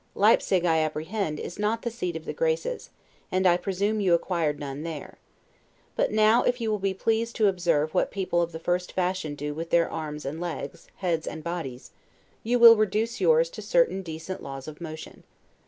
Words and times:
Leipsig, 0.15 0.65
I 0.65 0.77
apprehend, 0.79 1.39
is 1.39 1.59
not 1.59 1.83
the 1.83 1.91
seat 1.91 2.15
of 2.15 2.25
the 2.25 2.33
Graces; 2.33 2.89
and 3.31 3.45
I 3.45 3.55
presume 3.55 3.99
you 3.99 4.15
acquired 4.15 4.57
none 4.59 4.81
there. 4.81 5.19
But 5.95 6.11
now, 6.11 6.41
if 6.41 6.59
you 6.59 6.71
will 6.71 6.79
be 6.79 6.95
pleased 6.95 7.35
to 7.35 7.47
observe 7.47 7.93
what 7.93 8.09
people 8.09 8.41
of 8.41 8.51
the 8.51 8.57
first 8.57 8.93
fashion 8.93 9.35
do 9.35 9.53
with 9.53 9.69
their 9.69 9.85
legs 9.91 10.25
and 10.25 10.43
arms, 10.43 10.87
heads 10.95 11.27
and 11.27 11.43
bodies, 11.43 11.91
you 12.41 12.57
will 12.57 12.75
reduce 12.77 13.21
yours 13.21 13.51
to 13.51 13.61
certain 13.61 14.01
decent 14.01 14.41
laws 14.41 14.67
of 14.67 14.81
motion. 14.81 15.23